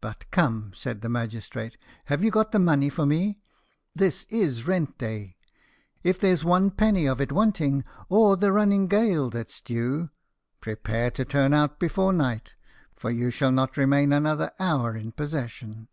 [0.00, 3.40] "But, come," said the magistrate; "have you got the money for me?
[3.92, 5.36] this is rent day.
[6.04, 10.06] If there's one penny of it wanting, or the running gale that's due,
[10.60, 12.54] prepare to turn out before night,
[12.94, 15.88] for you shall not remain another hour in possession.